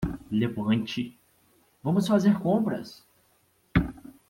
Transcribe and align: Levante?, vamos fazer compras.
Levante?, 0.31 1.15
vamos 1.83 2.07
fazer 2.07 2.39
compras. 2.39 3.05